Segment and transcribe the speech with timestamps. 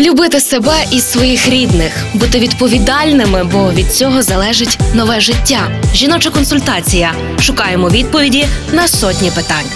[0.00, 5.70] Любити себе і своїх рідних, бути відповідальними, бо від цього залежить нове життя.
[5.94, 7.12] Жіноча консультація.
[7.40, 9.66] Шукаємо відповіді на сотні питань.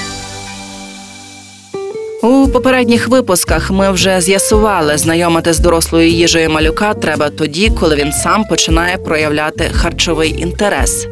[2.23, 8.13] У попередніх випусках ми вже з'ясували, знайомити з дорослою їжею малюка треба тоді, коли він
[8.13, 11.07] сам починає проявляти харчовий інтерес,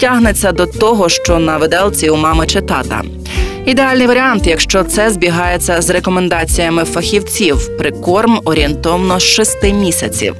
[0.00, 3.02] тягнеться до того, що на виделці у мами чи тата.
[3.66, 10.34] Ідеальний варіант, якщо це збігається з рекомендаціями фахівців, прикорм орієнтовно з 6 місяців.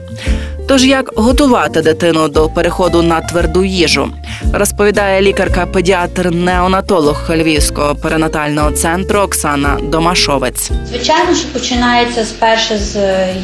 [0.73, 4.09] Тож як готувати дитину до переходу на тверду їжу,
[4.53, 10.71] розповідає лікарка-педіатр-неонатолог Львівського перинатального центру Оксана Домашовець.
[10.89, 12.97] Звичайно, що починається спершу з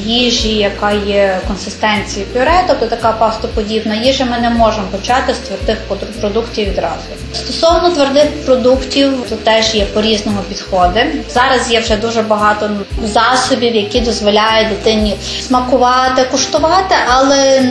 [0.04, 4.24] їжі, яка є консистенції пюре, тобто така пастоподібна їжа.
[4.24, 5.78] Ми не можемо почати з твердих
[6.20, 7.04] продуктів відразу.
[7.34, 11.06] Стосовно твердих продуктів, то теж є по різному підходи.
[11.30, 12.70] Зараз є вже дуже багато
[13.04, 17.62] засобів, які дозволяють дитині смакувати, куштувати, але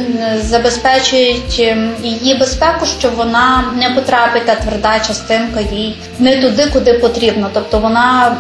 [0.42, 1.60] забезпечують
[2.04, 7.50] її безпеку, щоб вона не потрапить та тверда частинка їй не туди, куди потрібно.
[7.54, 8.38] Тобто вона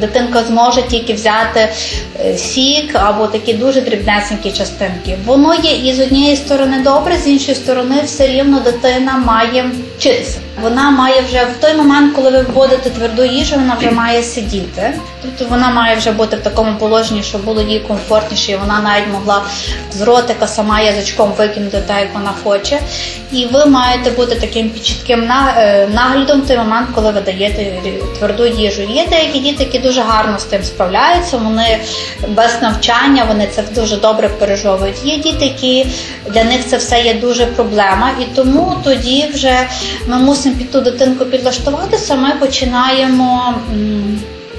[0.00, 1.68] дитинка зможе тільки взяти
[2.20, 5.18] е, сік або такі дуже дрібнесенькі частинки.
[5.24, 10.38] Воно є і з однієї сторони добре, з іншої сторони, все рівно дитина має вчитися.
[10.62, 14.94] Вона має вже в той момент, коли ви вводите тверду їжу, вона вже має сидіти.
[15.22, 19.12] Тобто вона має вже бути в такому положенні, щоб було їй комфортніше, і вона навіть
[19.12, 19.42] могла
[19.92, 20.02] з
[20.34, 22.80] ротика сама язичком викинути так, як вона хоче.
[23.32, 27.72] І ви маєте бути таким чітким е, наглядом в той момент, коли ви даєте
[28.18, 28.82] тверду їжу.
[28.82, 31.36] Є деякі діти, які дуже гарно з тим справляються.
[31.36, 31.78] Вони
[32.28, 35.04] без навчання, вони це дуже добре пережовують.
[35.04, 35.86] Є діти, які
[36.28, 39.68] для них це все є дуже проблема, і тому тоді вже
[40.06, 42.14] ми мусимо під ту дитинку підлаштуватися.
[42.14, 43.54] Ми починаємо.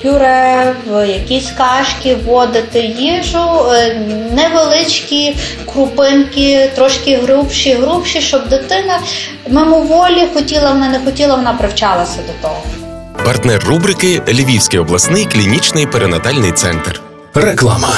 [0.06, 3.96] Пюре, в якісь кашки вводити їжу, е,
[4.32, 5.36] невеличкі
[5.74, 9.00] крупинки, трошки грубші, грубші, щоб дитина
[9.50, 12.62] мимоволі хотіла вона, не хотіла, вона привчалася до того.
[13.26, 17.02] Партнер рубрики Львівський обласний клінічний перинатальний центр.
[17.34, 17.98] Реклама.